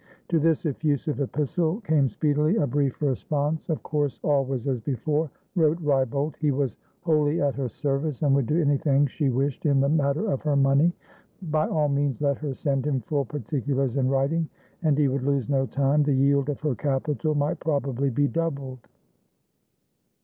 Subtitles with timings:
[0.29, 3.69] To this effusive epistle came speedily a brief response.
[3.69, 6.35] Of course all was as before, wrote Wrybolt.
[6.37, 10.31] He was wholly at her service, and would do anything she wished in the matter
[10.31, 10.91] of her money.
[11.43, 14.49] By all means let her send him full particulars in writing,
[14.81, 18.79] and he would lose no time; the yield of her capital might probably be doubled.